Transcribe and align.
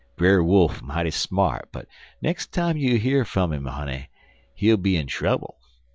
Brer 0.15 0.43
Wolf 0.43 0.81
mighty 0.81 1.11
smart, 1.11 1.69
but 1.71 1.87
nex' 2.23 2.47
time 2.47 2.75
you 2.75 2.97
hear 2.97 3.23
fum 3.23 3.53
'im, 3.53 3.65
honey, 3.65 4.09
he'll 4.55 4.77
be 4.77 4.95
in 4.97 5.05
trouble. 5.05 5.59